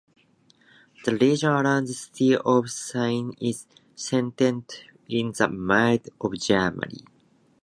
The 1.05 1.15
region 1.15 1.49
around 1.49 1.85
the 1.85 1.93
city 1.93 2.35
of 2.35 2.65
Siegen 2.71 3.35
is 3.39 3.67
centered 3.93 4.63
in 5.07 5.31
the 5.37 5.47
middle 5.47 6.11
of 6.21 6.39
Germany. 6.39 7.05